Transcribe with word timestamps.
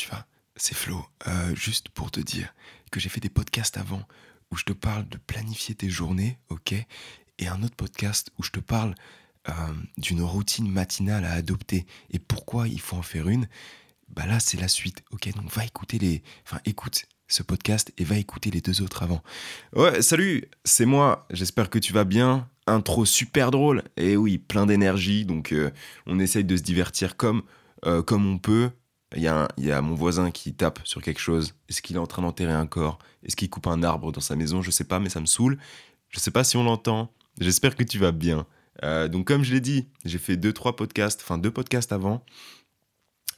tu 0.00 0.08
vas 0.08 0.26
C'est 0.56 0.74
Flo. 0.74 1.04
Euh, 1.26 1.54
juste 1.54 1.90
pour 1.90 2.10
te 2.10 2.20
dire 2.20 2.54
que 2.90 3.00
j'ai 3.00 3.10
fait 3.10 3.20
des 3.20 3.28
podcasts 3.28 3.76
avant 3.76 4.02
où 4.50 4.56
je 4.56 4.64
te 4.64 4.72
parle 4.72 5.06
de 5.08 5.18
planifier 5.18 5.74
tes 5.74 5.90
journées, 5.90 6.38
ok? 6.48 6.74
Et 7.38 7.48
un 7.48 7.62
autre 7.62 7.76
podcast 7.76 8.30
où 8.38 8.42
je 8.42 8.50
te 8.50 8.60
parle 8.60 8.94
euh, 9.48 9.52
d'une 9.98 10.22
routine 10.22 10.70
matinale 10.70 11.26
à 11.26 11.32
adopter 11.32 11.86
et 12.10 12.18
pourquoi 12.18 12.66
il 12.66 12.80
faut 12.80 12.96
en 12.96 13.02
faire 13.02 13.28
une. 13.28 13.46
Bah 14.08 14.26
là, 14.26 14.40
c'est 14.40 14.58
la 14.58 14.68
suite, 14.68 15.02
ok? 15.10 15.34
Donc 15.34 15.52
va 15.52 15.66
écouter 15.66 15.98
les. 15.98 16.22
Enfin, 16.46 16.60
écoute 16.64 17.04
ce 17.28 17.42
podcast 17.42 17.92
et 17.98 18.04
va 18.04 18.16
écouter 18.16 18.50
les 18.50 18.62
deux 18.62 18.80
autres 18.80 19.02
avant. 19.02 19.22
Ouais, 19.76 20.00
salut, 20.00 20.44
c'est 20.64 20.86
moi. 20.86 21.26
J'espère 21.30 21.68
que 21.68 21.78
tu 21.78 21.92
vas 21.92 22.04
bien. 22.04 22.48
Intro 22.66 23.04
super 23.04 23.50
drôle. 23.50 23.82
Et 23.98 24.16
oui, 24.16 24.38
plein 24.38 24.64
d'énergie. 24.64 25.26
Donc, 25.26 25.52
euh, 25.52 25.70
on 26.06 26.18
essaye 26.18 26.44
de 26.44 26.56
se 26.56 26.62
divertir 26.62 27.16
comme, 27.16 27.42
comme 28.06 28.26
on 28.26 28.38
peut. 28.38 28.70
Il 29.16 29.22
y, 29.22 29.26
a 29.72 29.82
mon 29.82 29.94
voisin 29.94 30.30
qui 30.30 30.54
tape 30.54 30.78
sur 30.84 31.02
quelque 31.02 31.18
chose. 31.18 31.54
Est-ce 31.68 31.82
qu'il 31.82 31.96
est 31.96 32.00
en 32.00 32.06
train 32.06 32.22
d'enterrer 32.22 32.52
un 32.52 32.66
corps? 32.66 32.98
Est-ce 33.24 33.34
qu'il 33.34 33.50
coupe 33.50 33.66
un 33.66 33.82
arbre 33.82 34.12
dans 34.12 34.20
sa 34.20 34.36
maison? 34.36 34.62
Je 34.62 34.70
sais 34.70 34.84
pas, 34.84 35.00
mais 35.00 35.08
ça 35.08 35.20
me 35.20 35.26
saoule. 35.26 35.58
Je 36.10 36.20
sais 36.20 36.30
pas 36.30 36.44
si 36.44 36.56
on 36.56 36.62
l'entend. 36.62 37.12
J'espère 37.40 37.74
que 37.74 37.82
tu 37.82 37.98
vas 37.98 38.12
bien. 38.12 38.46
Euh, 38.84 39.08
donc, 39.08 39.26
comme 39.26 39.42
je 39.42 39.52
l'ai 39.52 39.60
dit, 39.60 39.88
j'ai 40.04 40.18
fait 40.18 40.36
deux, 40.36 40.52
trois 40.52 40.76
podcasts, 40.76 41.20
enfin 41.22 41.38
deux 41.38 41.50
podcasts 41.50 41.92
avant. 41.92 42.24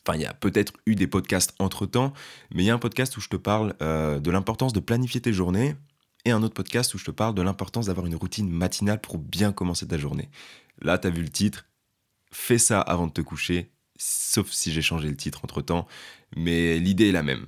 Enfin, 0.04 0.18
il 0.18 0.22
y 0.22 0.26
a 0.26 0.34
peut-être 0.34 0.74
eu 0.86 0.94
des 0.94 1.06
podcasts 1.06 1.54
entre-temps, 1.58 2.12
mais 2.52 2.64
il 2.64 2.66
y 2.66 2.70
a 2.70 2.74
un 2.74 2.78
podcast 2.78 3.16
où 3.16 3.20
je 3.20 3.28
te 3.28 3.36
parle 3.36 3.74
euh, 3.82 4.20
de 4.20 4.30
l'importance 4.30 4.72
de 4.72 4.80
planifier 4.80 5.20
tes 5.20 5.32
journées 5.32 5.76
et 6.24 6.32
un 6.32 6.42
autre 6.42 6.54
podcast 6.54 6.94
où 6.94 6.98
je 6.98 7.04
te 7.04 7.10
parle 7.10 7.34
de 7.34 7.42
l'importance 7.42 7.86
d'avoir 7.86 8.06
une 8.06 8.16
routine 8.16 8.50
matinale 8.50 9.00
pour 9.00 9.18
bien 9.18 9.52
commencer 9.52 9.86
ta 9.86 9.98
journée. 9.98 10.28
Là, 10.80 10.98
tu 10.98 11.06
as 11.06 11.10
vu 11.10 11.22
le 11.22 11.28
titre. 11.28 11.66
Fais 12.30 12.58
ça 12.58 12.80
avant 12.80 13.06
de 13.06 13.12
te 13.12 13.20
coucher, 13.20 13.71
sauf 14.02 14.50
si 14.50 14.72
j'ai 14.72 14.82
changé 14.82 15.08
le 15.08 15.16
titre 15.16 15.40
entre-temps, 15.44 15.86
mais 16.36 16.78
l'idée 16.78 17.08
est 17.08 17.12
la 17.12 17.22
même. 17.22 17.46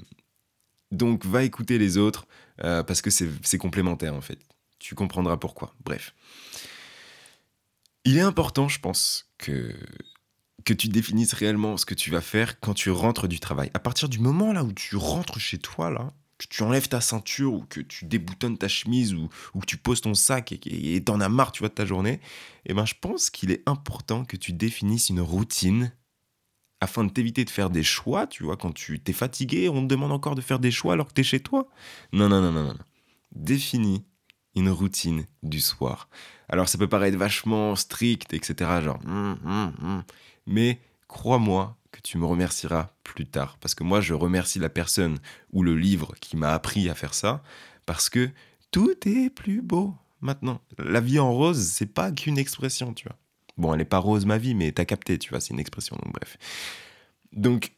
Donc, 0.93 1.27
va 1.27 1.43
écouter 1.43 1.79
les 1.79 1.99
autres 1.99 2.27
euh, 2.63 2.83
parce 2.83 3.03
que 3.03 3.11
c'est 3.11 3.59
complémentaire 3.59 4.15
en 4.15 4.21
fait. 4.21 4.39
Tu 4.79 4.95
comprendras 4.95 5.37
pourquoi. 5.37 5.75
Bref. 5.85 6.15
Il 8.05 8.19
est 8.19 8.23
important, 8.23 8.69
je 8.69 8.79
pense, 8.81 9.31
que 9.39 9.75
que 10.65 10.73
tu 10.73 10.89
définisses 10.89 11.35
réellement 11.35 11.77
ce 11.77 11.85
que 11.85 11.93
tu 11.93 12.11
vas 12.11 12.23
faire 12.23 12.59
quand 12.59 12.73
tu 12.73 12.91
rentres 12.91 13.29
du 13.29 13.39
travail. 13.39 13.71
À 13.75 13.79
partir 13.79 14.09
du 14.09 14.19
moment 14.19 14.51
là 14.55 14.65
où 14.65 14.73
tu 14.73 14.97
rentres 14.97 15.39
chez 15.39 15.59
toi, 15.59 15.91
là, 15.91 16.15
que 16.39 16.47
tu 16.49 16.63
enlèves 16.63 16.89
ta 16.89 17.03
ceinture 17.03 17.53
ou 17.53 17.67
que 17.69 17.81
tu 17.81 18.07
déboutonnes 18.07 18.57
ta 18.57 18.67
chemise 18.67 19.13
ou, 19.13 19.29
que 19.61 19.67
tu 19.67 19.77
poses 19.77 20.01
ton 20.01 20.15
sac 20.15 20.53
et 20.53 21.05
t'en 21.05 21.21
as 21.21 21.29
marre, 21.29 21.53
tu 21.53 21.59
vois, 21.59 21.69
de 21.69 21.75
ta 21.75 21.85
journée, 21.85 22.19
eh 22.65 22.73
ben, 22.73 22.87
je 22.87 22.95
pense 22.99 23.29
qu'il 23.29 23.51
est 23.51 23.63
important 23.67 24.25
que 24.25 24.39
tu 24.39 24.55
définisses 24.55 25.11
une 25.11 25.21
routine 25.21 25.93
afin 26.81 27.05
de 27.05 27.11
t'éviter 27.11 27.45
de 27.45 27.51
faire 27.51 27.71
des 27.71 27.83
choix, 27.83 28.27
tu 28.27 28.45
vois, 28.45 28.57
quand 28.57 28.73
tu 28.73 29.01
t'es 29.01 29.13
fatigué, 29.13 29.69
on 29.69 29.83
te 29.83 29.87
demande 29.87 30.13
encore 30.13 30.35
de 30.35 30.41
faire 30.41 30.59
des 30.59 30.71
choix 30.71 30.93
alors 30.95 31.09
que 31.09 31.15
tu 31.15 31.21
es 31.23 31.25
chez 31.25 31.41
toi. 31.41 31.69
Non, 32.13 32.29
non, 32.29 32.41
non, 32.41 32.53
non, 32.53 32.65
non. 32.65 32.79
Définis 33.33 34.05
une 34.55 34.71
routine 34.71 35.27
du 35.43 35.61
soir. 35.61 36.09
Alors 36.49 36.69
ça 36.69 36.79
peut 36.79 36.89
paraître 36.89 37.17
vachement 37.17 37.75
strict, 37.75 38.35
etc. 38.35 38.83
Genre, 38.83 39.01
hum, 39.07 39.39
hum, 39.45 39.73
hum 39.83 40.03
mais 40.47 40.81
crois-moi 41.09 41.77
que 41.91 42.01
tu 42.01 42.19
me 42.19 42.27
remercieras 42.27 42.91
plus 43.03 43.27
tard. 43.27 43.57
Parce 43.61 43.75
que 43.75 43.85
moi, 43.85 44.01
je 44.01 44.15
remercie 44.15 44.59
la 44.59 44.69
personne 44.69 45.19
ou 45.53 45.63
le 45.63 45.77
livre 45.77 46.15
qui 46.21 46.37
m'a 46.37 46.53
appris 46.53 46.89
à 46.89 46.95
faire 46.95 47.15
ça, 47.15 47.43
parce 47.87 48.09
que 48.09 48.31
tout 48.71 48.97
est 49.07 49.31
plus 49.31 49.63
beau 49.63 49.95
maintenant. 50.21 50.61
La 50.79 51.01
vie 51.01 51.19
en 51.19 51.33
rose, 51.33 51.61
c'est 51.61 51.87
pas 51.87 52.11
qu'une 52.11 52.39
expression, 52.39 52.93
tu 52.93 53.07
vois. 53.07 53.17
Bon, 53.57 53.73
elle 53.73 53.79
n'est 53.79 53.85
pas 53.85 53.99
rose 53.99 54.27
ma 54.27 54.39
vie, 54.39 54.55
mais 54.55 54.73
t'as 54.73 54.85
capté, 54.85 55.19
tu 55.19 55.31
vois, 55.31 55.41
c'est 55.41 55.55
une 55.55 55.61
expression, 55.61 55.97
donc 56.03 56.13
bref. 56.13 56.37
Donc, 57.33 57.73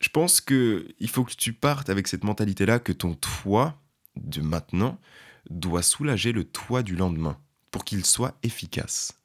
je 0.00 0.08
pense 0.08 0.40
que 0.40 0.88
il 1.00 1.08
faut 1.08 1.24
que 1.24 1.34
tu 1.34 1.52
partes 1.52 1.90
avec 1.90 2.08
cette 2.08 2.24
mentalité-là 2.24 2.78
que 2.78 2.92
ton 2.92 3.14
toit 3.14 3.80
de 4.16 4.40
maintenant 4.40 4.98
doit 5.50 5.82
soulager 5.82 6.32
le 6.32 6.44
toit 6.44 6.82
du 6.82 6.96
lendemain 6.96 7.38
pour 7.70 7.84
qu'il 7.84 8.04
soit 8.04 8.36
efficace. 8.42 9.18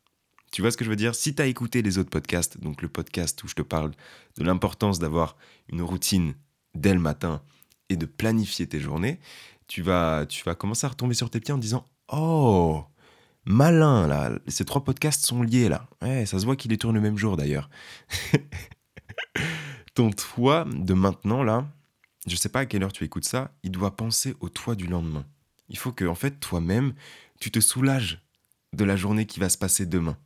Tu 0.51 0.61
vois 0.61 0.71
ce 0.71 0.77
que 0.77 0.85
je 0.85 0.89
veux 0.89 0.95
dire? 0.95 1.15
Si 1.15 1.33
tu 1.33 1.41
écouté 1.43 1.81
les 1.81 1.97
autres 1.97 2.11
podcasts, 2.11 2.59
donc 2.59 2.81
le 2.81 2.87
podcast 2.87 3.43
où 3.43 3.47
je 3.47 3.55
te 3.55 3.63
parle 3.63 3.91
de 4.37 4.43
l'importance 4.43 4.99
d'avoir 4.99 5.35
une 5.67 5.81
routine 5.81 6.35
dès 6.75 6.93
le 6.93 6.99
matin 6.99 7.41
et 7.89 7.95
de 7.95 8.05
planifier 8.05 8.67
tes 8.67 8.79
journées, 8.79 9.19
tu 9.67 9.81
vas, 9.81 10.25
tu 10.27 10.43
vas 10.43 10.53
commencer 10.53 10.85
à 10.85 10.89
retomber 10.89 11.15
sur 11.15 11.29
tes 11.29 11.39
pieds 11.39 11.53
en 11.53 11.57
disant 11.57 11.85
Oh, 12.11 12.83
malin 13.45 14.07
là, 14.07 14.31
ces 14.47 14.65
trois 14.65 14.83
podcasts 14.83 15.25
sont 15.25 15.43
liés 15.43 15.69
là. 15.69 15.87
Ouais, 16.01 16.25
ça 16.25 16.39
se 16.39 16.45
voit 16.45 16.55
qu'ils 16.55 16.71
les 16.71 16.77
tournent 16.77 16.95
le 16.95 17.01
même 17.01 17.17
jour 17.17 17.37
d'ailleurs. 17.37 17.69
Ton 19.95 20.09
toi 20.11 20.65
de 20.71 20.93
maintenant 20.93 21.43
là, 21.43 21.67
je 22.27 22.35
sais 22.35 22.49
pas 22.49 22.61
à 22.61 22.65
quelle 22.65 22.83
heure 22.83 22.93
tu 22.93 23.03
écoutes 23.03 23.25
ça, 23.25 23.51
il 23.63 23.71
doit 23.71 23.95
penser 23.95 24.35
au 24.39 24.49
toi 24.49 24.75
du 24.75 24.87
lendemain. 24.87 25.25
Il 25.69 25.77
faut 25.77 25.91
que 25.91 26.05
en 26.05 26.15
fait 26.15 26.39
toi-même, 26.39 26.93
tu 27.39 27.51
te 27.51 27.59
soulages 27.59 28.21
de 28.73 28.83
la 28.83 28.95
journée 28.95 29.25
qui 29.25 29.39
va 29.39 29.49
se 29.49 29.57
passer 29.57 29.85
demain 29.85 30.17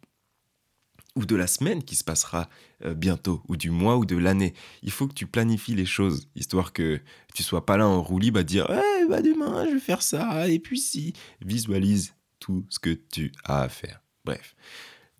ou 1.17 1.25
de 1.25 1.35
la 1.35 1.47
semaine 1.47 1.83
qui 1.83 1.95
se 1.95 2.03
passera 2.03 2.47
euh, 2.85 2.93
bientôt, 2.93 3.41
ou 3.47 3.57
du 3.57 3.71
mois 3.71 3.97
ou 3.97 4.05
de 4.05 4.15
l'année. 4.15 4.53
Il 4.83 4.91
faut 4.91 5.07
que 5.07 5.15
tu 5.15 5.25
planifies 5.25 5.73
les 5.73 5.85
choses, 5.85 6.29
histoire 6.35 6.73
que 6.73 7.01
tu 7.33 7.41
sois 7.41 7.65
pas 7.65 7.75
là 7.75 7.87
en 7.87 8.03
roue 8.03 8.19
libre 8.19 8.39
à 8.39 8.43
dire 8.43 8.67
Eh, 8.69 9.07
bah 9.09 9.23
demain, 9.23 9.65
je 9.65 9.73
vais 9.73 9.79
faire 9.79 10.03
ça, 10.03 10.47
et 10.47 10.59
puis 10.59 10.79
si. 10.79 11.13
Visualise 11.41 12.13
tout 12.39 12.65
ce 12.69 12.79
que 12.79 12.89
tu 12.89 13.31
as 13.43 13.61
à 13.61 13.69
faire. 13.69 14.01
Bref, 14.25 14.55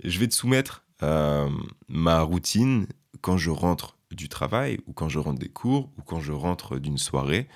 je 0.03 0.19
vais 0.19 0.28
te 0.28 0.33
soumettre 0.33 0.83
euh, 1.03 1.50
ma 1.88 2.22
routine 2.22 2.88
quand 3.22 3.38
je 3.38 3.50
rentre 3.50 3.97
du 4.11 4.29
travail, 4.29 4.79
ou 4.88 4.94
quand 4.94 5.09
je 5.09 5.19
rentre 5.19 5.39
des 5.39 5.50
cours, 5.50 5.91
ou 5.97 6.01
quand 6.01 6.19
je 6.19 6.31
rentre 6.31 6.79
d'une 6.79 6.97
soirée. 6.97 7.47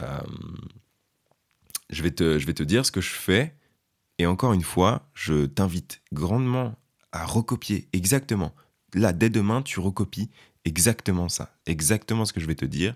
Euh, 0.00 0.20
je, 1.90 2.02
vais 2.02 2.10
te, 2.10 2.38
je 2.38 2.46
vais 2.46 2.54
te 2.54 2.62
dire 2.62 2.84
ce 2.84 2.92
que 2.92 3.00
je 3.00 3.12
fais. 3.12 3.54
Et 4.18 4.26
encore 4.26 4.52
une 4.52 4.62
fois, 4.62 5.08
je 5.14 5.46
t'invite 5.46 6.00
grandement 6.12 6.76
à 7.12 7.24
recopier 7.26 7.88
exactement. 7.92 8.54
Là, 8.94 9.12
dès 9.12 9.30
demain, 9.30 9.62
tu 9.62 9.80
recopies 9.80 10.30
exactement 10.64 11.28
ça, 11.28 11.56
exactement 11.66 12.24
ce 12.24 12.32
que 12.32 12.40
je 12.40 12.46
vais 12.46 12.54
te 12.54 12.64
dire. 12.64 12.94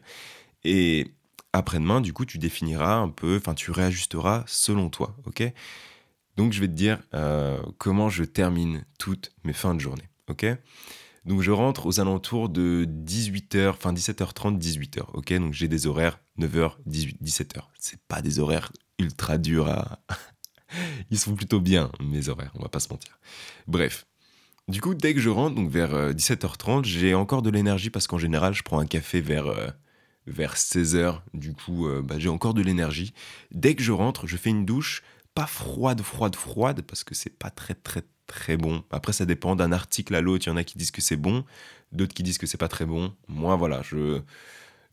Et 0.64 1.12
après-demain, 1.52 2.00
du 2.00 2.12
coup, 2.12 2.24
tu 2.24 2.38
définiras 2.38 2.96
un 2.96 3.08
peu, 3.08 3.36
enfin, 3.36 3.54
tu 3.54 3.70
réajusteras 3.70 4.44
selon 4.46 4.90
toi, 4.90 5.16
ok? 5.26 5.42
Donc, 6.38 6.52
je 6.52 6.60
vais 6.60 6.68
te 6.68 6.72
dire 6.72 7.00
euh, 7.14 7.60
comment 7.78 8.08
je 8.08 8.22
termine 8.22 8.84
toutes 8.96 9.32
mes 9.42 9.52
fins 9.52 9.74
de 9.74 9.80
journée, 9.80 10.08
ok? 10.28 10.46
Donc 11.24 11.42
je 11.42 11.50
rentre 11.50 11.86
aux 11.86 11.98
alentours 11.98 12.48
de 12.48 12.86
18h, 12.88 13.70
enfin 13.70 13.92
17h30, 13.92 14.56
18h, 14.56 15.00
ok? 15.14 15.32
Donc 15.34 15.52
j'ai 15.52 15.66
des 15.66 15.88
horaires 15.88 16.20
9h, 16.38 16.76
18, 16.86 17.20
17h. 17.22 17.62
C'est 17.80 18.00
pas 18.02 18.22
des 18.22 18.38
horaires 18.38 18.70
ultra 19.00 19.36
durs 19.36 19.98
Ils 21.10 21.18
sont 21.18 21.34
plutôt 21.34 21.60
bien, 21.60 21.90
mes 22.00 22.28
horaires, 22.28 22.52
on 22.54 22.62
va 22.62 22.68
pas 22.68 22.80
se 22.80 22.88
mentir. 22.88 23.18
Bref. 23.66 24.06
Du 24.68 24.80
coup, 24.80 24.94
dès 24.94 25.14
que 25.14 25.20
je 25.20 25.30
rentre, 25.30 25.56
donc 25.56 25.70
vers 25.70 26.12
17h30, 26.14 26.78
euh, 26.78 26.82
j'ai 26.84 27.14
encore 27.14 27.42
de 27.42 27.50
l'énergie 27.50 27.90
parce 27.90 28.06
qu'en 28.06 28.18
général, 28.18 28.54
je 28.54 28.62
prends 28.62 28.78
un 28.78 28.86
café 28.86 29.20
vers, 29.20 29.48
euh, 29.48 29.66
vers 30.28 30.54
16h. 30.54 31.20
Du 31.34 31.52
coup, 31.52 31.88
bah, 32.04 32.20
j'ai 32.20 32.28
encore 32.28 32.54
de 32.54 32.62
l'énergie. 32.62 33.12
Dès 33.50 33.74
que 33.74 33.82
je 33.82 33.92
rentre, 33.92 34.28
je 34.28 34.36
fais 34.36 34.50
une 34.50 34.64
douche, 34.64 35.02
pas 35.38 35.46
froide, 35.46 36.02
froide, 36.02 36.34
froide, 36.34 36.82
parce 36.82 37.04
que 37.04 37.14
c'est 37.14 37.30
pas 37.30 37.50
très, 37.50 37.74
très, 37.74 38.02
très 38.26 38.56
bon. 38.56 38.82
Après, 38.90 39.12
ça 39.12 39.24
dépend 39.24 39.54
d'un 39.54 39.70
article 39.70 40.16
à 40.16 40.20
l'autre. 40.20 40.46
Il 40.46 40.50
y 40.50 40.52
en 40.52 40.56
a 40.56 40.64
qui 40.64 40.76
disent 40.76 40.90
que 40.90 41.00
c'est 41.00 41.14
bon, 41.14 41.44
d'autres 41.92 42.12
qui 42.12 42.24
disent 42.24 42.38
que 42.38 42.48
c'est 42.48 42.58
pas 42.58 42.66
très 42.66 42.86
bon. 42.86 43.14
Moi, 43.28 43.54
voilà, 43.54 43.80
je 43.82 44.20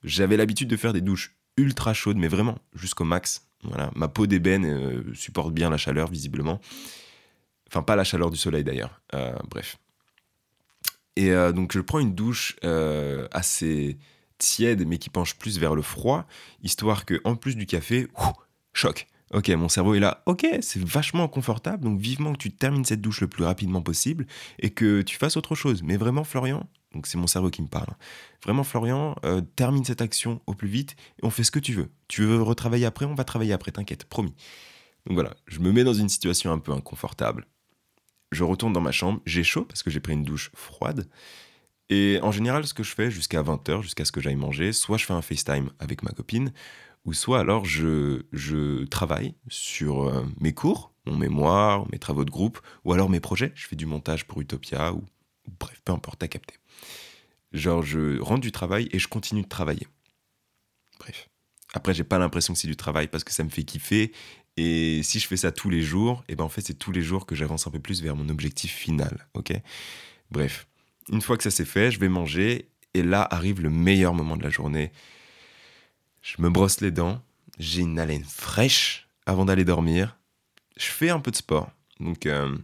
j'avais 0.03 0.38
l'habitude 0.38 0.67
de 0.67 0.78
faire 0.78 0.94
des 0.94 1.01
douches 1.01 1.35
ultra 1.57 1.95
chaudes, 1.95 2.17
mais 2.17 2.28
vraiment 2.28 2.59
jusqu'au 2.75 3.06
max. 3.06 3.47
Voilà, 3.63 3.89
ma 3.95 4.07
peau 4.07 4.28
d'ébène 4.28 4.66
euh, 4.66 5.16
supporte 5.16 5.51
bien 5.51 5.72
la 5.72 5.78
chaleur, 5.78 6.11
visiblement. 6.11 6.62
Enfin, 7.67 7.81
pas 7.81 7.95
la 7.95 8.03
chaleur 8.03 8.29
du 8.29 8.38
soleil 8.38 8.63
d'ailleurs. 8.63 9.01
Euh, 9.16 9.33
bref. 9.50 9.79
Et 11.16 11.31
euh, 11.31 11.53
donc, 11.53 11.73
je 11.73 11.79
prends 11.79 11.97
une 11.97 12.13
douche 12.13 12.56
assez 13.31 13.98
tiède, 14.38 14.86
mais 14.86 15.00
qui 15.00 15.09
penche 15.09 15.33
plus 15.39 15.57
vers 15.57 15.74
le 15.74 15.81
froid, 15.81 16.27
histoire 16.62 17.06
que, 17.06 17.19
en 17.24 17.36
plus 17.36 17.56
du 17.56 17.65
café, 17.65 18.07
choc. 18.74 19.07
Ok, 19.33 19.50
mon 19.50 19.69
cerveau 19.69 19.95
est 19.95 20.00
là. 20.00 20.22
Ok, 20.27 20.45
c'est 20.62 20.83
vachement 20.83 21.27
confortable, 21.27 21.83
donc 21.83 22.00
vivement 22.00 22.33
que 22.33 22.38
tu 22.38 22.51
termines 22.51 22.86
cette 22.86 23.01
douche 23.01 23.22
le 23.22 23.27
plus 23.27 23.44
rapidement 23.44 23.81
possible 23.81 24.27
et 24.60 24.69
que 24.69 25.01
tu 25.01 25.18
fasses 25.18 25.36
autre 25.36 25.56
chose. 25.56 25.81
Mais 25.83 25.98
vraiment, 25.98 26.24
Florian, 26.24 26.69
donc 26.94 27.07
c'est 27.07 27.18
mon 27.18 27.27
cerveau 27.27 27.50
qui 27.50 27.62
me 27.62 27.68
parle. 27.68 27.95
Vraiment, 28.44 28.63
Florian, 28.63 29.16
euh, 29.25 29.42
termine 29.56 29.83
cette 29.83 30.01
action 30.01 30.42
au 30.45 30.54
plus 30.54 30.68
vite 30.68 30.95
et 31.22 31.25
on 31.25 31.31
fait 31.31 31.44
ce 31.44 31.51
que 31.51 31.60
tu 31.60 31.74
veux. 31.74 31.89
Tu 32.07 32.24
veux 32.24 32.42
retravailler 32.42 32.86
après, 32.86 33.06
on 33.06 33.16
va 33.16 33.24
travailler 33.24 33.54
après, 33.54 33.72
t'inquiète, 33.72 34.06
promis. 34.06 34.33
Donc 35.06 35.16
voilà, 35.16 35.36
je 35.48 35.60
me 35.60 35.72
mets 35.72 35.83
dans 35.83 35.94
une 35.94 36.10
situation 36.10 36.51
un 36.51 36.60
peu 36.60 36.72
inconfortable. 36.72 37.48
Je 38.31 38.44
retourne 38.44 38.74
dans 38.74 38.81
ma 38.81 38.92
chambre, 38.92 39.22
j'ai 39.25 39.44
chaud 39.44 39.66
parce 39.66 39.81
que 39.81 39.89
j'ai 39.89 40.00
pris 40.00 40.13
une 40.13 40.24
douche 40.24 40.51
froide. 40.56 41.07
Et 41.89 42.19
en 42.24 42.31
général, 42.31 42.66
ce 42.66 42.74
que 42.74 42.83
je 42.83 42.94
fais 42.94 43.12
jusqu'à 43.12 43.44
20h, 43.44 43.81
jusqu'à 43.83 44.06
ce 44.06 44.12
que 44.12 44.19
j'aille 44.19 44.36
manger, 44.36 44.74
soit 44.74 44.98
je 44.98 45.06
fais 45.06 45.13
un 45.13 45.22
FaceTime 45.22 45.69
avec 45.80 46.01
ma 46.01 46.12
copine, 46.12 46.51
ou 47.06 47.13
soit 47.13 47.40
alors 47.40 47.66
je, 47.66 48.24
je 48.34 48.84
travaille 48.86 49.36
sur 49.48 50.04
euh, 50.04 50.25
mes 50.40 50.54
cours, 50.54 50.92
mon 51.06 51.16
mémoire, 51.16 51.86
mes 51.92 52.00
travaux 52.00 52.25
de 52.25 52.31
groupe, 52.31 52.60
ou 52.84 52.94
alors 52.94 53.10
mes 53.10 53.19
projets. 53.19 53.52
Je 53.56 53.68
fais 53.68 53.75
du 53.75 53.86
montage 53.86 54.25
pour 54.25 54.42
Utopia, 54.42 54.94
ou 54.94 55.04
bref, 55.60 55.81
peu 55.86 55.94
importe, 55.94 56.19
t'as 56.19 56.28
capté 56.28 56.56
Genre, 57.54 57.84
je 57.84 58.19
rentre 58.19 58.42
du 58.42 58.52
travail 58.52 58.90
et 58.92 59.00
je 59.00 59.07
continue 59.07 59.44
de 59.44 59.48
travailler. 59.48 59.88
Bref. 61.00 61.30
Après, 61.74 61.94
j'ai 61.94 62.04
pas 62.04 62.18
l'impression 62.18 62.54
que 62.54 62.60
c'est 62.60 62.68
du 62.68 62.75
travail 62.75 63.08
parce 63.08 63.24
que 63.24 63.31
ça 63.31 63.44
me 63.44 63.50
fait 63.50 63.63
kiffer. 63.63 64.12
Et 64.58 65.01
si 65.04 65.19
je 65.19 65.28
fais 65.28 65.38
ça 65.38 65.51
tous 65.51 65.69
les 65.69 65.81
jours, 65.81 66.24
et 66.28 66.34
eh 66.34 66.36
ben 66.36 66.44
en 66.44 66.50
fait, 66.50 66.62
c'est 66.62 66.74
tous 66.74 66.92
les 66.92 67.01
jours 67.01 67.25
que 67.25 67.36
j'avance 67.36 67.68
un 67.68 67.72
peu 67.72 67.80
plus 67.80 68.01
vers 68.01 68.16
mon 68.16 68.30
objectif 68.30 68.74
final. 68.74 69.28
Ok? 69.34 69.54
Bref. 70.31 70.68
Une 71.12 71.22
fois 71.22 71.38
que 71.38 71.44
ça 71.44 71.51
c'est 71.51 71.66
fait, 71.66 71.92
je 71.92 72.00
vais 72.00 72.10
manger. 72.10 72.69
Et 72.94 73.04
là 73.04 73.28
arrive 73.30 73.62
le 73.62 73.69
meilleur 73.69 74.13
moment 74.13 74.38
de 74.38 74.44
la 74.44 74.50
journée. 74.50 74.92
Je 76.25 76.42
me 76.42 76.50
brosse 76.50 76.81
les 76.81 76.89
dents. 76.89 77.22
J'ai 77.60 77.83
une 77.83 78.00
haleine 78.00 78.24
fraîche 78.24 79.07
avant 79.27 79.45
d'aller 79.45 79.63
dormir. 79.63 80.18
Je 80.75 80.88
fais 80.88 81.12
un 81.12 81.19
peu 81.19 81.30
de 81.30 81.36
sport. 81.36 81.69
Donc, 82.00 82.25
euh, 82.25 82.57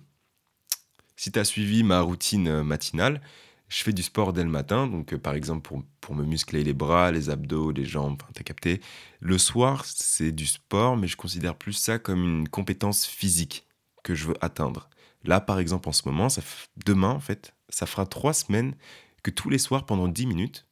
si 1.16 1.31
tu 1.31 1.38
as 1.38 1.46
suivi 1.46 1.84
ma 1.84 2.02
routine 2.02 2.48
euh, 2.48 2.63
matinale, 2.63 3.22
je 3.69 3.84
fais 3.84 3.94
du 3.94 4.02
sport 4.02 4.34
dès 4.34 4.44
le 4.44 4.50
matin, 4.50 4.88
donc 4.88 5.13
euh, 5.13 5.19
par 5.19 5.36
exemple 5.36 5.62
pour, 5.62 5.84
pour, 6.02 6.16
me 6.16 6.24
muscler 6.24 6.63
les 6.63 6.74
bras, 6.74 7.12
les 7.12 7.30
abdos, 7.30 7.72
les 7.72 7.86
jambes, 7.86 8.24
t'as 8.34 8.42
capté. 8.42 8.81
Le 9.19 9.38
soir, 9.38 9.86
c'est 9.86 10.31
du 10.31 10.48
sport, 10.48 10.98
mais 10.98 11.08
je 11.08 11.16
considère 11.16 11.56
plus 11.56 11.74
ça 11.74 12.00
comme 12.00 12.24
une 12.24 12.50
compétence 12.50 13.06
physique 13.06 13.68
que 14.04 14.16
je 14.16 14.25
veux 14.25 14.44
atteindre. 14.44 14.90
Là, 15.24 15.40
par 15.40 15.60
exemple, 15.60 15.88
en 15.88 15.94
ce 15.94 16.08
moment, 16.08 16.30
ça 16.30 16.42
demain, 16.84 17.12
en 17.12 17.19
fait, 17.19 17.54
ça 17.69 17.86
fera 17.86 18.08
trois 18.08 18.34
semaines 18.34 18.75
que 19.22 19.30
tous 19.30 19.52
les 19.52 19.60
soirs, 19.60 19.86
pendant 19.86 20.08
10 20.08 20.25
minutes, 20.25 20.68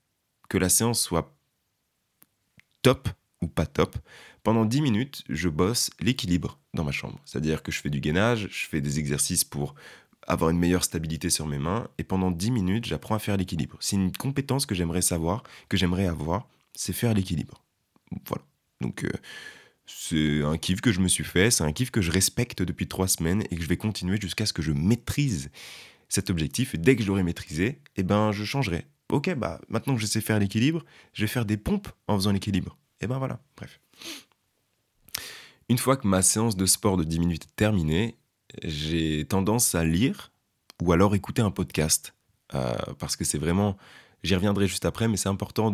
que 0.49 0.57
la 0.57 0.69
séance 0.69 0.99
soit 0.99 1.38
top 2.81 3.09
ou 3.41 3.47
pas 3.47 3.65
top, 3.65 3.97
pendant 4.43 4.65
10 4.65 4.81
minutes, 4.81 5.23
je 5.29 5.49
bosse 5.49 5.89
l'équilibre 5.99 6.59
dans 6.73 6.83
ma 6.83 6.91
chambre. 6.91 7.19
C'est-à-dire 7.25 7.63
que 7.63 7.71
je 7.71 7.79
fais 7.79 7.89
du 7.89 7.99
gainage, 7.99 8.47
je 8.51 8.65
fais 8.65 8.81
des 8.81 8.99
exercices 8.99 9.43
pour 9.43 9.75
avoir 10.27 10.49
une 10.49 10.59
meilleure 10.59 10.83
stabilité 10.83 11.29
sur 11.29 11.47
mes 11.47 11.59
mains. 11.59 11.87
Et 11.97 12.03
pendant 12.03 12.31
10 12.31 12.51
minutes, 12.51 12.85
j'apprends 12.85 13.15
à 13.15 13.19
faire 13.19 13.37
l'équilibre. 13.37 13.77
C'est 13.79 13.95
une 13.95 14.11
compétence 14.11 14.65
que 14.65 14.75
j'aimerais 14.75 15.01
savoir, 15.01 15.43
que 15.67 15.77
j'aimerais 15.77 16.07
avoir, 16.07 16.47
c'est 16.73 16.93
faire 16.93 17.13
l'équilibre. 17.13 17.63
Voilà. 18.25 18.43
Donc, 18.81 19.03
euh, 19.03 19.11
c'est 19.85 20.43
un 20.43 20.57
kiff 20.57 20.81
que 20.81 20.91
je 20.91 20.99
me 20.99 21.07
suis 21.07 21.23
fait, 21.23 21.51
c'est 21.51 21.63
un 21.63 21.71
kiff 21.71 21.91
que 21.91 22.01
je 22.01 22.11
respecte 22.11 22.61
depuis 22.61 22.87
trois 22.87 23.07
semaines 23.07 23.43
et 23.49 23.55
que 23.55 23.61
je 23.61 23.67
vais 23.67 23.77
continuer 23.77 24.19
jusqu'à 24.21 24.45
ce 24.45 24.53
que 24.53 24.61
je 24.61 24.71
maîtrise 24.71 25.49
cet 26.09 26.29
objectif. 26.29 26.75
Et 26.75 26.77
dès 26.77 26.95
que 26.95 27.01
je 27.01 27.07
l'aurai 27.07 27.23
maîtrisé, 27.23 27.81
eh 27.95 28.03
ben, 28.03 28.31
je 28.31 28.43
changerai. 28.43 28.85
Ok, 29.11 29.33
bah, 29.35 29.59
maintenant 29.69 29.95
que 29.95 30.01
je 30.01 30.05
sais 30.05 30.21
faire 30.21 30.39
l'équilibre, 30.39 30.83
je 31.13 31.21
vais 31.21 31.27
faire 31.27 31.45
des 31.45 31.57
pompes 31.57 31.87
en 32.07 32.15
faisant 32.15 32.31
l'équilibre. 32.31 32.77
Et 33.01 33.07
ben 33.07 33.17
voilà, 33.17 33.39
bref. 33.57 33.79
Une 35.67 35.77
fois 35.77 35.97
que 35.97 36.07
ma 36.07 36.21
séance 36.21 36.55
de 36.55 36.65
sport 36.65 36.97
de 36.97 37.03
10 37.03 37.19
minutes 37.19 37.45
est 37.45 37.55
terminée, 37.55 38.17
j'ai 38.63 39.25
tendance 39.25 39.75
à 39.75 39.83
lire 39.83 40.31
ou 40.81 40.91
alors 40.91 41.15
écouter 41.15 41.41
un 41.41 41.51
podcast. 41.51 42.13
Euh, 42.55 42.73
parce 42.97 43.15
que 43.15 43.23
c'est 43.23 43.37
vraiment. 43.37 43.77
J'y 44.23 44.35
reviendrai 44.35 44.67
juste 44.67 44.85
après, 44.85 45.07
mais 45.07 45.15
c'est 45.15 45.29
important 45.29 45.71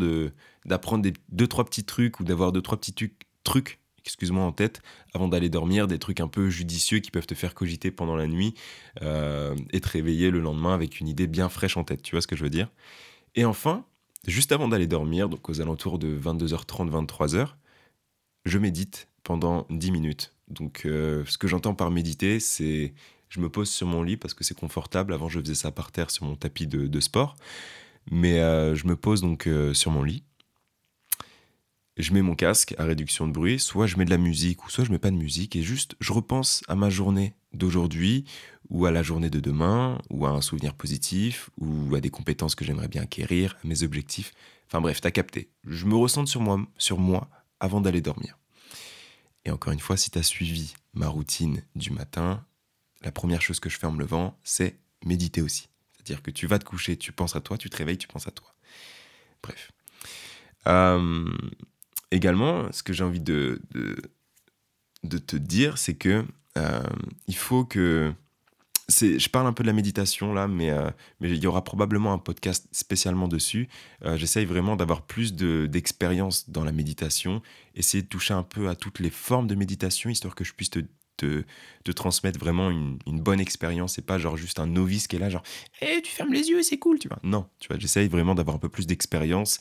d'apprendre 0.65 1.01
des, 1.01 1.13
deux, 1.29 1.47
trois 1.47 1.65
petits 1.65 1.83
trucs 1.83 2.19
ou 2.19 2.23
d'avoir 2.23 2.51
deux, 2.51 2.61
trois 2.61 2.77
petits 2.77 2.93
trucs, 3.43 3.79
excuse-moi, 4.03 4.43
en 4.43 4.51
tête 4.51 4.83
avant 5.15 5.27
d'aller 5.27 5.49
dormir, 5.49 5.87
des 5.87 5.97
trucs 5.97 6.19
un 6.19 6.27
peu 6.27 6.49
judicieux 6.49 6.99
qui 6.99 7.09
peuvent 7.09 7.25
te 7.25 7.33
faire 7.33 7.55
cogiter 7.55 7.89
pendant 7.89 8.15
la 8.15 8.27
nuit 8.27 8.53
euh, 9.01 9.55
et 9.71 9.81
te 9.81 9.89
réveiller 9.89 10.29
le 10.29 10.41
lendemain 10.41 10.75
avec 10.75 10.99
une 10.99 11.07
idée 11.07 11.25
bien 11.25 11.49
fraîche 11.49 11.75
en 11.75 11.83
tête. 11.83 12.03
Tu 12.03 12.11
vois 12.11 12.21
ce 12.21 12.27
que 12.27 12.35
je 12.35 12.43
veux 12.43 12.51
dire? 12.51 12.69
Et 13.35 13.45
enfin, 13.45 13.85
juste 14.25 14.51
avant 14.51 14.67
d'aller 14.67 14.87
dormir, 14.87 15.29
donc 15.29 15.49
aux 15.49 15.61
alentours 15.61 15.99
de 15.99 16.17
22h30, 16.17 16.89
23h, 16.89 17.49
je 18.45 18.57
médite 18.57 19.09
pendant 19.23 19.67
10 19.69 19.91
minutes. 19.91 20.33
Donc, 20.47 20.83
euh, 20.85 21.23
ce 21.27 21.37
que 21.37 21.47
j'entends 21.47 21.73
par 21.73 21.91
méditer, 21.91 22.39
c'est 22.39 22.93
je 23.29 23.39
me 23.39 23.49
pose 23.49 23.69
sur 23.69 23.87
mon 23.87 24.03
lit 24.03 24.17
parce 24.17 24.33
que 24.33 24.43
c'est 24.43 24.57
confortable. 24.57 25.13
Avant, 25.13 25.27
je 25.27 25.39
faisais 25.39 25.55
ça 25.55 25.71
par 25.71 25.91
terre 25.91 26.11
sur 26.11 26.25
mon 26.25 26.35
tapis 26.35 26.67
de, 26.67 26.99
sport. 26.99 27.35
Mais 28.11 28.39
euh, 28.39 28.75
je 28.75 28.87
me 28.87 28.95
pose 28.95 29.21
donc 29.21 29.47
euh, 29.47 29.73
sur 29.73 29.91
mon 29.91 30.03
lit. 30.03 30.23
Je 31.97 32.13
mets 32.13 32.21
mon 32.21 32.35
casque 32.35 32.75
à 32.77 32.85
réduction 32.85 33.27
de 33.27 33.33
bruit. 33.33 33.59
Soit 33.59 33.87
je 33.87 33.97
mets 33.97 34.05
de 34.05 34.09
la 34.11 34.17
musique 34.17 34.65
ou 34.65 34.69
soit 34.69 34.83
je 34.83 34.91
mets 34.91 34.99
pas 34.99 35.11
de 35.11 35.15
musique. 35.15 35.55
Et 35.55 35.63
juste, 35.63 35.95
je 35.99 36.13
repense 36.13 36.63
à 36.67 36.75
ma 36.75 36.89
journée 36.89 37.33
d'aujourd'hui 37.53 38.25
ou 38.69 38.85
à 38.85 38.91
la 38.91 39.03
journée 39.03 39.29
de 39.29 39.39
demain 39.39 39.99
ou 40.09 40.25
à 40.25 40.29
un 40.29 40.41
souvenir 40.41 40.73
positif 40.73 41.49
ou 41.57 41.95
à 41.95 42.01
des 42.01 42.09
compétences 42.09 42.55
que 42.55 42.65
j'aimerais 42.65 42.87
bien 42.87 43.03
acquérir, 43.03 43.57
à 43.63 43.67
mes 43.67 43.83
objectifs. 43.83 44.33
Enfin 44.67 44.81
bref, 44.81 45.01
t'as 45.01 45.11
capté. 45.11 45.49
Je 45.65 45.85
me 45.85 45.95
ressens 45.95 46.25
sur 46.25 46.41
moi, 46.41 46.59
sur 46.77 46.99
moi 46.99 47.29
avant 47.59 47.81
d'aller 47.81 48.01
dormir. 48.01 48.37
Et 49.45 49.51
encore 49.51 49.73
une 49.73 49.79
fois, 49.79 49.95
si 49.95 50.09
tu 50.09 50.17
as 50.17 50.23
suivi 50.23 50.73
ma 50.93 51.07
routine 51.07 51.61
du 51.75 51.91
matin, 51.91 52.43
la 53.03 53.11
première 53.11 53.41
chose 53.41 53.59
que 53.59 53.69
je 53.69 53.77
fais 53.77 53.85
en 53.85 53.91
me 53.91 53.99
levant, 53.99 54.37
c'est 54.43 54.79
méditer 55.05 55.41
aussi. 55.41 55.69
C'est-à-dire 55.93 56.23
que 56.23 56.31
tu 56.31 56.47
vas 56.47 56.59
te 56.59 56.65
coucher, 56.65 56.97
tu 56.97 57.11
penses 57.11 57.35
à 57.35 57.41
toi, 57.41 57.57
tu 57.57 57.69
te 57.69 57.77
réveilles, 57.77 57.97
tu 57.97 58.07
penses 58.07 58.27
à 58.27 58.31
toi. 58.31 58.53
Bref. 59.43 59.71
Euh, 60.67 61.31
également, 62.11 62.71
ce 62.71 62.81
que 62.81 62.93
j'ai 62.93 63.03
envie 63.03 63.19
de, 63.19 63.61
de, 65.03 65.17
te 65.17 65.35
dire, 65.35 65.77
c'est 65.77 65.93
que 65.93 66.25
euh, 66.57 66.83
il 67.27 67.35
faut 67.35 67.65
que 67.65 68.13
je 68.89 69.29
parle 69.29 69.47
un 69.47 69.53
peu 69.53 69.63
de 69.63 69.67
la 69.67 69.73
méditation 69.73 70.33
là, 70.33 70.47
mais, 70.47 70.69
euh, 70.69 70.89
il 71.21 71.37
y 71.37 71.47
aura 71.47 71.63
probablement 71.63 72.13
un 72.13 72.17
podcast 72.17 72.67
spécialement 72.71 73.27
dessus. 73.27 73.67
Euh, 74.03 74.17
j'essaye 74.17 74.45
vraiment 74.45 74.75
d'avoir 74.75 75.01
plus 75.01 75.33
d'expérience 75.33 76.49
dans 76.49 76.63
la 76.63 76.71
méditation, 76.71 77.41
essayer 77.75 78.03
de 78.03 78.07
toucher 78.07 78.33
un 78.33 78.43
peu 78.43 78.69
à 78.69 78.75
toutes 78.75 78.99
les 78.99 79.09
formes 79.09 79.47
de 79.47 79.55
méditation, 79.55 80.09
histoire 80.09 80.35
que 80.35 80.43
je 80.43 80.53
puisse 80.53 80.69
te, 80.69 80.83
transmettre 81.93 82.39
vraiment 82.39 82.69
une, 82.69 82.99
bonne 83.07 83.39
expérience 83.39 83.97
et 83.97 84.01
pas 84.01 84.19
genre 84.19 84.37
juste 84.37 84.59
un 84.59 84.67
novice 84.67 85.07
qui 85.07 85.15
est 85.15 85.19
là, 85.19 85.29
genre, 85.29 85.43
eh, 85.81 86.01
tu 86.01 86.11
fermes 86.11 86.33
les 86.33 86.49
yeux, 86.49 86.61
c'est 86.61 86.77
cool, 86.77 86.99
tu 86.99 87.07
vois. 87.07 87.19
Non, 87.23 87.47
tu 87.59 87.67
vois, 87.69 87.79
j'essaye 87.79 88.07
vraiment 88.07 88.35
d'avoir 88.35 88.55
un 88.57 88.59
peu 88.59 88.69
plus 88.69 88.85
d'expérience 88.85 89.59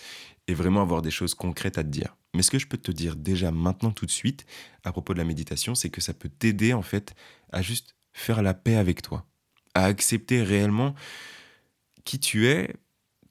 et 0.48 0.54
vraiment 0.54 0.82
avoir 0.82 1.00
des 1.00 1.10
choses 1.10 1.34
concrètes 1.34 1.78
à 1.78 1.84
te 1.84 1.88
dire. 1.88 2.16
Mais 2.34 2.42
ce 2.42 2.50
que 2.50 2.58
je 2.58 2.66
peux 2.66 2.76
te 2.76 2.90
dire 2.90 3.16
déjà 3.16 3.52
maintenant 3.52 3.92
tout 3.92 4.04
de 4.04 4.10
suite 4.10 4.44
à 4.82 4.92
propos 4.92 5.14
de 5.14 5.18
la 5.18 5.24
méditation, 5.24 5.74
c'est 5.74 5.88
que 5.88 6.00
ça 6.00 6.12
peut 6.12 6.28
t'aider 6.28 6.74
en 6.74 6.82
fait 6.82 7.14
à 7.52 7.62
juste 7.62 7.94
faire 8.14 8.42
la 8.42 8.54
paix 8.54 8.76
avec 8.76 9.02
toi, 9.02 9.26
à 9.74 9.84
accepter 9.84 10.42
réellement 10.42 10.94
qui 12.04 12.18
tu 12.18 12.46
es, 12.46 12.74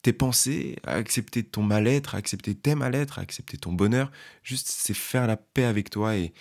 tes 0.03 0.13
pensées, 0.13 0.75
à 0.85 0.93
accepter 0.93 1.43
ton 1.43 1.63
mal-être, 1.63 2.13
à 2.13 2.17
accepter 2.19 2.53
tes 2.53 2.75
mal-être, 2.75 3.17
à 3.17 3.21
accepter 3.21 3.57
ton 3.57 3.71
bonheur. 3.71 4.11
Juste, 4.43 4.67
c'est 4.67 4.93
faire 4.93 5.25
la 5.25 5.37
paix 5.37 5.63
avec 5.63 5.89
toi. 5.89 6.17
Et, 6.17 6.33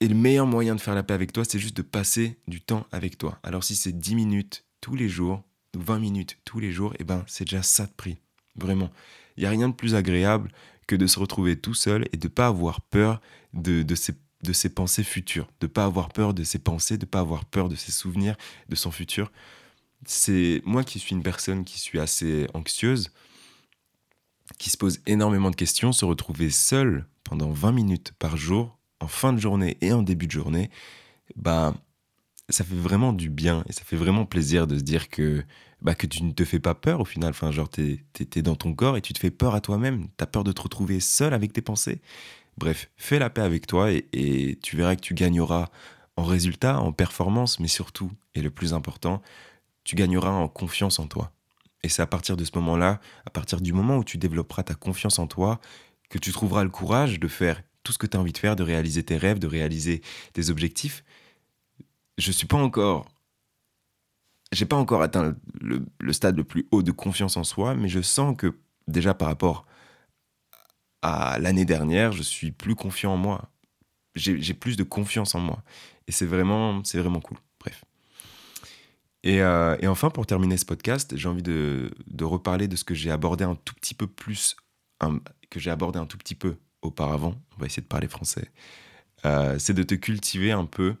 et 0.00 0.08
le 0.08 0.14
meilleur 0.14 0.46
moyen 0.46 0.76
de 0.76 0.80
faire 0.80 0.94
la 0.94 1.02
paix 1.02 1.14
avec 1.14 1.32
toi, 1.32 1.44
c'est 1.44 1.58
juste 1.58 1.76
de 1.76 1.82
passer 1.82 2.38
du 2.46 2.60
temps 2.60 2.86
avec 2.92 3.18
toi. 3.18 3.40
Alors 3.42 3.64
si 3.64 3.74
c'est 3.74 3.92
10 3.92 4.14
minutes 4.14 4.64
tous 4.80 4.94
les 4.94 5.08
jours, 5.08 5.42
ou 5.76 5.80
20 5.80 5.98
minutes 5.98 6.38
tous 6.44 6.60
les 6.60 6.70
jours, 6.70 6.92
et 6.94 6.98
eh 7.00 7.04
ben 7.04 7.24
c'est 7.26 7.44
déjà 7.44 7.62
ça 7.62 7.86
de 7.86 7.92
prix. 7.92 8.18
Vraiment. 8.54 8.90
Il 9.36 9.40
n'y 9.40 9.46
a 9.46 9.50
rien 9.50 9.68
de 9.68 9.74
plus 9.74 9.94
agréable 9.94 10.50
que 10.86 10.96
de 10.96 11.06
se 11.06 11.18
retrouver 11.18 11.56
tout 11.56 11.74
seul 11.74 12.06
et 12.12 12.16
de 12.16 12.28
ne 12.28 12.32
pas 12.32 12.46
avoir 12.46 12.80
peur 12.80 13.20
de, 13.52 13.82
de 13.82 13.94
ces 13.94 14.14
de 14.42 14.52
ses 14.52 14.68
pensées 14.68 15.04
futures, 15.04 15.48
de 15.60 15.66
pas 15.66 15.84
avoir 15.84 16.08
peur 16.10 16.34
de 16.34 16.44
ses 16.44 16.58
pensées, 16.58 16.98
de 16.98 17.06
pas 17.06 17.20
avoir 17.20 17.44
peur 17.44 17.68
de 17.68 17.74
ses 17.74 17.92
souvenirs, 17.92 18.36
de 18.68 18.76
son 18.76 18.90
futur. 18.90 19.32
C'est 20.06 20.62
moi 20.64 20.84
qui 20.84 20.98
suis 20.98 21.14
une 21.14 21.22
personne 21.22 21.64
qui 21.64 21.80
suis 21.80 21.98
assez 21.98 22.46
anxieuse, 22.54 23.10
qui 24.58 24.70
se 24.70 24.76
pose 24.76 25.00
énormément 25.06 25.50
de 25.50 25.56
questions, 25.56 25.92
se 25.92 26.04
retrouver 26.04 26.50
seul 26.50 27.06
pendant 27.24 27.50
20 27.50 27.72
minutes 27.72 28.12
par 28.18 28.36
jour, 28.36 28.78
en 29.00 29.08
fin 29.08 29.32
de 29.32 29.38
journée 29.38 29.76
et 29.80 29.92
en 29.92 30.02
début 30.02 30.26
de 30.26 30.32
journée, 30.32 30.70
bah 31.36 31.74
ça 32.48 32.64
fait 32.64 32.74
vraiment 32.74 33.12
du 33.12 33.28
bien 33.28 33.62
et 33.68 33.72
ça 33.72 33.82
fait 33.84 33.96
vraiment 33.96 34.24
plaisir 34.24 34.66
de 34.66 34.78
se 34.78 34.82
dire 34.82 35.10
que 35.10 35.44
bah, 35.82 35.94
que 35.94 36.06
tu 36.06 36.24
ne 36.24 36.32
te 36.32 36.44
fais 36.44 36.58
pas 36.58 36.74
peur 36.74 37.00
au 37.00 37.04
final. 37.04 37.30
Enfin, 37.30 37.50
genre, 37.52 37.68
t'es 37.68 38.00
es, 38.18 38.42
dans 38.42 38.56
ton 38.56 38.74
corps 38.74 38.96
et 38.96 39.02
tu 39.02 39.12
te 39.12 39.18
fais 39.18 39.30
peur 39.30 39.54
à 39.54 39.60
toi-même. 39.60 40.08
T'as 40.16 40.26
peur 40.26 40.44
de 40.44 40.52
te 40.52 40.62
retrouver 40.62 41.00
seul 41.00 41.34
avec 41.34 41.52
tes 41.52 41.62
pensées. 41.62 42.00
Bref, 42.58 42.90
fais 42.96 43.20
la 43.20 43.30
paix 43.30 43.42
avec 43.42 43.68
toi 43.68 43.92
et, 43.92 44.58
tu 44.62 44.76
verras 44.76 44.96
que 44.96 45.00
tu 45.00 45.14
gagneras 45.14 45.68
en 46.16 46.24
résultat, 46.24 46.80
en 46.80 46.92
performance, 46.92 47.60
mais 47.60 47.68
surtout, 47.68 48.10
et 48.34 48.42
le 48.42 48.50
plus 48.50 48.74
important, 48.74 49.22
tu 49.84 49.94
gagneras 49.94 50.30
en 50.30 50.48
confiance 50.48 50.98
en 50.98 51.06
toi. 51.06 51.30
Et 51.84 51.88
c'est 51.88 52.02
à 52.02 52.08
partir 52.08 52.36
de 52.36 52.44
ce 52.44 52.50
moment-là, 52.56 53.00
à 53.26 53.30
partir 53.30 53.60
du 53.60 53.72
moment 53.72 53.98
où 53.98 54.04
tu 54.04 54.18
développeras 54.18 54.64
ta 54.64 54.74
confiance 54.74 55.20
en 55.20 55.28
toi, 55.28 55.60
que 56.10 56.18
tu 56.18 56.32
trouveras 56.32 56.64
le 56.64 56.70
courage 56.70 57.20
de 57.20 57.28
faire 57.28 57.62
tout 57.84 57.92
ce 57.92 57.98
que 57.98 58.08
tu 58.08 58.16
as 58.16 58.20
envie 58.20 58.32
de 58.32 58.38
faire, 58.38 58.56
de 58.56 58.64
réaliser 58.64 59.04
tes 59.04 59.16
rêves, 59.16 59.38
de 59.38 59.46
réaliser 59.46 60.02
tes 60.32 60.50
objectifs. 60.50 61.04
Je 62.16 62.32
suis 62.32 62.48
pas 62.48 62.56
encore. 62.56 63.06
J'ai 64.50 64.66
pas 64.66 64.76
encore 64.76 65.02
atteint 65.02 65.36
le, 65.60 65.86
le, 66.00 66.12
stade 66.12 66.36
le 66.36 66.42
plus 66.42 66.66
haut 66.72 66.82
de 66.82 66.90
confiance 66.90 67.36
en 67.36 67.44
soi, 67.44 67.74
mais 67.74 67.88
je 67.88 68.00
sens 68.00 68.34
que 68.36 68.58
déjà 68.88 69.14
par 69.14 69.28
rapport 69.28 69.67
à 71.02 71.38
l'année 71.38 71.64
dernière, 71.64 72.12
je 72.12 72.22
suis 72.22 72.50
plus 72.50 72.74
confiant 72.74 73.14
en 73.14 73.16
moi. 73.16 73.50
J'ai 74.14 74.54
plus 74.54 74.76
de 74.76 74.82
confiance 74.82 75.34
en 75.34 75.40
moi. 75.40 75.62
Et 76.08 76.12
c'est 76.12 76.26
vraiment, 76.26 76.82
vraiment 76.94 77.20
cool. 77.20 77.38
Bref. 77.60 77.84
Et, 79.22 79.40
euh, 79.42 79.76
et, 79.80 79.86
enfin, 79.86 80.10
pour 80.10 80.26
terminer 80.26 80.56
ce 80.56 80.64
podcast, 80.64 81.16
j'ai 81.16 81.28
envie 81.28 81.42
de, 81.42 81.90
reparler 82.22 82.68
de 82.68 82.76
ce 82.76 82.84
que 82.84 82.94
j'ai 82.94 83.10
abordé 83.10 83.44
un 83.44 83.54
tout 83.54 83.74
petit 83.74 83.94
peu 83.94 84.06
plus, 84.06 84.56
que 85.50 85.60
j'ai 85.60 85.70
abordé 85.70 85.98
un 85.98 86.06
tout 86.06 86.18
petit 86.18 86.34
peu 86.34 86.56
auparavant. 86.82 87.34
On 87.56 87.60
va 87.60 87.66
essayer 87.66 87.82
de 87.82 87.88
parler 87.88 88.08
français. 88.08 88.50
Euh, 89.24 89.58
c'est 89.58 89.74
de 89.74 89.82
te 89.82 89.94
cultiver 89.94 90.52
un 90.52 90.64
peu 90.64 90.96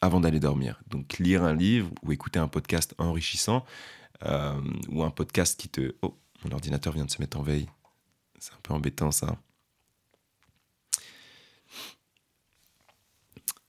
avant 0.00 0.20
d'aller 0.20 0.40
dormir. 0.40 0.80
Donc, 0.88 1.18
lire 1.18 1.42
un 1.42 1.54
livre 1.54 1.90
ou 2.02 2.12
écouter 2.12 2.38
un 2.38 2.48
podcast 2.48 2.94
enrichissant 2.98 3.64
euh, 4.24 4.60
ou 4.88 5.02
un 5.02 5.10
podcast 5.10 5.58
qui 5.58 5.68
te. 5.68 5.94
Oh, 6.02 6.18
Mon 6.44 6.52
ordinateur 6.52 6.92
vient 6.92 7.04
de 7.04 7.10
se 7.10 7.20
mettre 7.20 7.38
en 7.38 7.42
veille. 7.42 7.68
C'est 8.40 8.52
un 8.52 8.60
peu 8.62 8.74
embêtant 8.74 9.12
ça. 9.12 9.36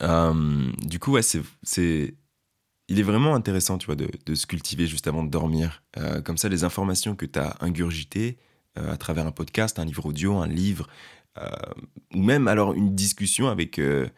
Euh, 0.01 0.71
du 0.79 0.97
coup, 0.99 1.11
ouais, 1.11 1.21
c'est, 1.21 2.15
il 2.87 2.99
est 2.99 3.03
vraiment 3.03 3.35
intéressant, 3.35 3.77
tu 3.77 3.85
vois, 3.85 3.95
de, 3.95 4.35
se 4.35 4.47
cultiver 4.47 4.87
juste 4.87 5.07
avant 5.07 5.23
de 5.23 5.29
dormir. 5.29 5.83
Euh, 5.97 6.21
comme 6.21 6.37
ça, 6.37 6.49
les 6.49 6.63
informations 6.63 7.15
que 7.15 7.25
tu 7.25 7.37
as 7.37 7.55
ingurgitées 7.59 8.37
euh, 8.77 8.91
à 8.91 8.97
travers 8.97 9.27
un 9.27 9.31
podcast, 9.31 9.77
un 9.77 9.85
livre 9.85 10.05
audio, 10.07 10.37
un 10.37 10.47
livre, 10.47 10.87
ou 12.13 12.21
même 12.21 12.47
alors 12.47 12.73
une 12.73 12.93
discussion 12.93 13.47
avec, 13.47 13.77
une, 13.77 14.09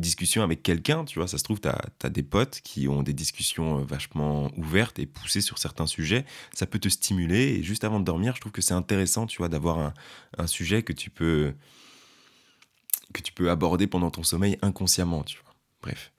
discussion 0.00 0.42
avec 0.42 0.62
quelqu'un, 0.62 1.04
tu 1.04 1.18
vois, 1.18 1.28
ça 1.28 1.38
se 1.38 1.44
trouve, 1.44 1.60
tu 1.60 1.68
as, 1.68 2.10
des 2.10 2.22
potes 2.22 2.60
qui 2.62 2.88
ont 2.88 3.02
des 3.02 3.14
discussions 3.14 3.78
vachement 3.84 4.50
ouvertes 4.56 4.98
et 4.98 5.06
poussées 5.06 5.40
sur 5.40 5.58
certains 5.58 5.86
sujets, 5.86 6.24
ça 6.52 6.66
peut 6.66 6.78
te 6.78 6.88
stimuler, 6.88 7.54
et 7.54 7.62
juste 7.62 7.84
avant 7.84 8.00
de 8.00 8.04
dormir, 8.04 8.34
je 8.36 8.40
trouve 8.40 8.52
que 8.52 8.62
c'est 8.62 8.74
intéressant, 8.74 9.26
tu 9.26 9.38
vois, 9.38 9.48
d'avoir 9.48 9.78
un, 9.78 9.94
un, 10.36 10.46
sujet 10.46 10.82
que 10.82 10.92
tu 10.92 11.10
peux 11.10 11.54
que 13.12 13.22
tu 13.22 13.32
peux 13.32 13.50
aborder 13.50 13.86
pendant 13.86 14.10
ton 14.10 14.22
sommeil 14.22 14.58
inconsciemment, 14.62 15.22
tu 15.22 15.38
vois. 15.42 15.54
Bref. 15.82 16.12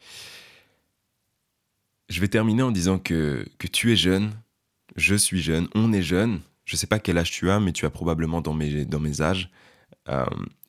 Je 2.10 2.22
vais 2.22 2.28
terminer 2.28 2.64
en 2.64 2.72
disant 2.72 3.00
que, 3.00 3.46
que 3.60 3.68
tu 3.68 3.92
es 3.92 3.96
jeune, 3.96 4.32
je 4.96 5.16
suis 5.16 5.42
jeune, 5.42 5.68
on 5.76 5.94
est 5.94 6.02
jeune. 6.02 6.42
Je 6.66 6.76
sais 6.76 6.88
pas 6.88 7.00
quel 7.00 7.18
âge 7.18 7.32
tu 7.32 7.50
as, 7.50 7.60
mais 7.60 7.72
tu 7.72 7.86
as 7.86 7.90
probablement 7.90 8.42
dans 8.42 8.54
mes, 8.54 8.86
dans 8.86 9.00
mes 9.00 9.22
âges. 9.22 9.50
Euh, 10.10 10.26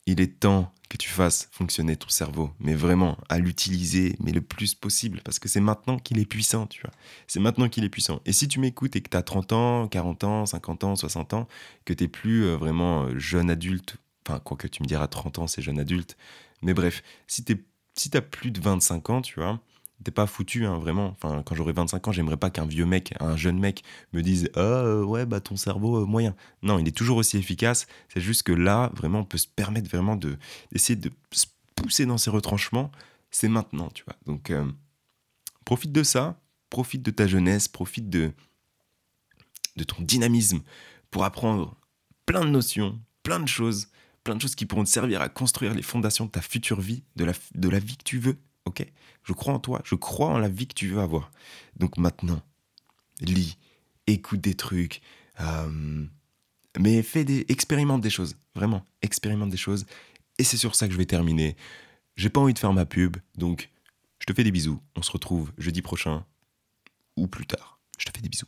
il 0.07 0.21
est 0.21 0.41
temps 0.41 0.73
que 0.89 0.97
tu 0.97 1.11
fasses 1.11 1.49
fonctionner 1.53 1.97
ton 1.97 2.09
cerveau, 2.09 2.51
mais 2.61 2.75
vraiment 2.75 3.19
à 3.29 3.39
l'utiliser, 3.39 4.17
mais 4.21 4.33
le 4.33 4.41
plus 4.41 4.75
possible, 4.75 5.21
parce 5.23 5.39
que 5.39 5.49
c'est 5.49 5.61
maintenant 5.61 5.99
qu'il 5.99 6.19
est 6.19 6.25
puissant, 6.25 6.67
tu 6.67 6.81
vois. 6.81 6.93
C'est 7.27 7.41
maintenant 7.41 7.69
qu'il 7.69 7.85
est 7.85 7.91
puissant. 7.91 8.23
Et 8.25 8.33
si 8.33 8.49
tu 8.49 8.59
m'écoutes 8.59 8.97
et 8.97 9.03
que 9.03 9.11
tu 9.11 9.17
as 9.17 9.23
30 9.23 9.53
ans, 9.53 9.89
40 9.89 10.25
ans, 10.25 10.47
50 10.47 10.85
ans, 10.85 10.97
60 10.97 11.35
ans, 11.35 11.47
que 11.85 11.93
tu 11.93 12.09
plus 12.09 12.45
euh, 12.45 12.57
vraiment 12.57 13.05
euh, 13.05 13.19
jeune 13.19 13.51
adulte 13.51 13.97
Enfin, 14.29 14.41
quoi 14.41 14.57
que 14.59 14.67
tu 14.67 14.83
me 14.83 14.89
diras 14.89 15.09
30 15.09 15.39
ans, 15.39 15.47
c'est 15.47 15.63
jeune 15.63 15.79
adulte. 15.79 16.17
Mais 16.63 16.75
bref, 16.75 17.03
si 17.27 17.45
tu 17.45 17.65
si 17.97 18.11
as 18.15 18.21
plus 18.21 18.51
de 18.51 18.61
25 18.61 19.11
ans, 19.11 19.23
tu 19.23 19.41
vois, 19.41 19.61
t'es 20.05 20.11
pas 20.11 20.27
foutu, 20.27 20.67
hein, 20.67 20.79
vraiment. 20.79 21.09
Enfin, 21.09 21.43
quand 21.45 21.55
j'aurai 21.55 21.73
25 21.73 22.09
ans, 22.09 22.13
j'aimerais 22.13 22.37
pas 22.37 22.51
qu'un 22.51 22.67
vieux 22.67 22.87
mec, 22.87 23.15
un 23.21 23.37
jeune 23.37 23.59
mec, 23.59 23.83
me 24.13 24.23
dise 24.23 24.51
Ah, 24.55 25.01
ouais, 25.01 25.27
bah 25.27 25.41
ton 25.41 25.57
cerveau, 25.57 26.03
euh, 26.03 26.07
moyen. 26.07 26.35
Non, 26.63 26.79
il 26.79 26.89
est 26.89 26.97
toujours 26.97 27.19
aussi 27.19 27.37
efficace. 27.37 27.87
C'est 28.13 28.21
juste 28.21 28.43
que 28.43 28.53
là, 28.53 28.91
vraiment, 28.95 29.21
on 29.21 29.25
peut 29.25 29.39
se 29.39 29.49
permettre 29.49 29.91
vraiment 29.91 30.17
d'essayer 30.17 30.97
de 30.97 31.11
se 31.33 31.47
pousser 31.75 32.07
dans 32.07 32.19
ses 32.19 32.31
retranchements. 32.31 32.91
C'est 33.31 33.49
maintenant, 33.49 33.89
tu 33.91 34.05
vois. 34.05 34.17
Donc, 34.27 34.51
euh, 34.51 34.65
profite 35.65 35.93
de 35.93 36.03
ça, 36.03 36.41
profite 36.71 37.03
de 37.03 37.11
ta 37.11 37.27
jeunesse, 37.27 37.69
profite 37.69 38.09
de, 38.09 38.33
de 39.77 39.85
ton 39.85 40.03
dynamisme 40.03 40.61
pour 41.11 41.25
apprendre 41.25 41.77
plein 42.27 42.45
de 42.45 42.51
notions, 42.51 42.99
plein 43.23 43.41
de 43.41 43.49
choses 43.49 43.89
plein 44.29 44.37
de 44.37 44.43
choses 44.43 44.55
qui 44.55 44.67
pourront 44.67 44.85
te 44.85 44.91
servir 44.91 45.23
à 45.23 45.31
construire 45.31 45.73
les 45.73 45.81
fondations 45.81 46.27
de 46.27 46.31
ta 46.31 46.43
future 46.43 46.83
vie, 46.83 47.03
de 47.17 47.25
la, 47.25 47.33
de 47.55 47.69
la 47.71 47.79
vie 47.79 47.97
que 47.97 48.05
tu 48.05 48.19
veux. 48.19 48.37
Ok? 48.69 48.87
Je 49.25 49.33
crois 49.33 49.55
en 49.55 49.59
toi, 49.59 49.81
je 49.85 49.95
crois 49.95 50.29
en 50.29 50.39
la 50.39 50.49
vie 50.49 50.67
que 50.67 50.75
tu 50.75 50.89
veux 50.89 51.01
avoir. 51.01 51.31
Donc 51.77 51.97
maintenant, 51.97 52.43
lis, 53.21 53.57
écoute 54.07 54.43
des 54.43 54.55
trucs, 54.55 55.01
euh, 55.41 56.05
mais 56.79 57.03
fais 57.03 57.25
des, 57.25 57.47
expérimente 57.49 58.03
des 58.03 58.11
choses, 58.11 58.37
vraiment, 58.55 58.85
expérimente 59.01 59.49
des 59.49 59.57
choses. 59.57 59.87
Et 60.37 60.45
c'est 60.45 60.59
sur 60.59 60.75
ça 60.75 60.87
que 60.87 60.93
je 60.93 60.99
vais 60.99 61.07
terminer. 61.07 61.57
J'ai 62.17 62.29
pas 62.29 62.41
envie 62.41 62.53
de 62.53 62.59
faire 62.59 62.75
ma 62.75 62.85
pub, 62.85 63.17
donc 63.37 63.71
je 64.19 64.27
te 64.27 64.35
fais 64.35 64.45
des 64.45 64.53
bisous. 64.53 64.83
On 64.97 65.03
se 65.03 65.11
retrouve 65.11 65.51
jeudi 65.57 65.81
prochain 65.81 66.27
ou 67.17 67.27
plus 67.27 67.47
tard. 67.47 67.81
Je 67.99 68.05
te 68.05 68.13
fais 68.15 68.23
des 68.23 68.29
bisous. 68.29 68.47